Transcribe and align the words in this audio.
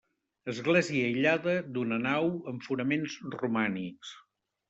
Església 0.51 1.03
aïllada, 1.09 1.53
d'una 1.75 1.99
nau, 2.05 2.31
amb 2.53 2.65
fonaments 2.69 3.19
romànics. 3.37 4.17